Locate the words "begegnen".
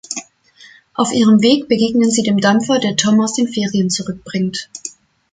1.69-2.09